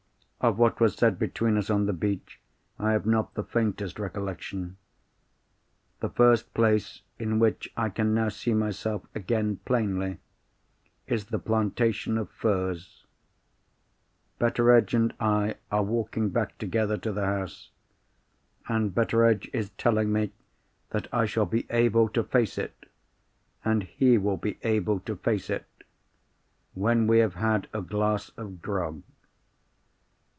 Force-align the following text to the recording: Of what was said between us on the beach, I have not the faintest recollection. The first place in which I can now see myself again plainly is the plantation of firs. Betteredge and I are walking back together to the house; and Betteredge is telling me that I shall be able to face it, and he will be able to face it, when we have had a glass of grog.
Of 0.43 0.57
what 0.57 0.79
was 0.79 0.95
said 0.95 1.19
between 1.19 1.55
us 1.55 1.69
on 1.69 1.85
the 1.85 1.93
beach, 1.93 2.39
I 2.79 2.93
have 2.93 3.05
not 3.05 3.35
the 3.35 3.43
faintest 3.43 3.99
recollection. 3.99 4.75
The 5.99 6.09
first 6.09 6.51
place 6.55 7.03
in 7.19 7.37
which 7.37 7.71
I 7.77 7.89
can 7.89 8.15
now 8.15 8.29
see 8.29 8.55
myself 8.55 9.03
again 9.13 9.57
plainly 9.65 10.17
is 11.05 11.25
the 11.25 11.37
plantation 11.37 12.17
of 12.17 12.27
firs. 12.31 13.05
Betteredge 14.39 14.95
and 14.95 15.13
I 15.19 15.57
are 15.71 15.83
walking 15.83 16.29
back 16.29 16.57
together 16.57 16.97
to 16.97 17.11
the 17.11 17.25
house; 17.25 17.69
and 18.67 18.95
Betteredge 18.95 19.47
is 19.53 19.69
telling 19.77 20.11
me 20.11 20.31
that 20.89 21.07
I 21.13 21.27
shall 21.27 21.45
be 21.45 21.67
able 21.69 22.09
to 22.09 22.23
face 22.23 22.57
it, 22.57 22.87
and 23.63 23.83
he 23.83 24.17
will 24.17 24.37
be 24.37 24.57
able 24.63 25.01
to 25.01 25.15
face 25.17 25.51
it, 25.51 25.67
when 26.73 27.05
we 27.05 27.19
have 27.19 27.35
had 27.35 27.67
a 27.73 27.83
glass 27.83 28.29
of 28.37 28.59
grog. 28.59 29.03